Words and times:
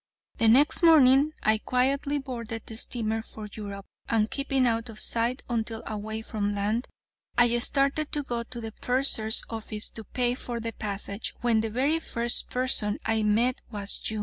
The 0.39 0.47
next 0.47 0.81
morning 0.81 1.33
I 1.43 1.59
quietly 1.59 2.17
boarded 2.17 2.65
the 2.65 2.75
steamer 2.75 3.21
for 3.21 3.47
Europe, 3.53 3.85
and 4.09 4.31
keeping 4.31 4.65
out 4.65 4.89
of 4.89 4.99
sight 4.99 5.43
until 5.47 5.83
away 5.85 6.23
from 6.23 6.55
land, 6.55 6.87
I 7.37 7.55
started 7.59 8.11
to 8.13 8.23
go 8.23 8.41
to 8.41 8.59
the 8.59 8.71
purser's 8.71 9.43
office 9.47 9.89
to 9.89 10.03
pay 10.03 10.33
for 10.33 10.59
my 10.59 10.71
passage, 10.71 11.35
when 11.41 11.61
the 11.61 11.69
very 11.69 11.99
first 11.99 12.49
person 12.49 12.97
I 13.05 13.21
met 13.21 13.61
was 13.69 14.01
you. 14.09 14.19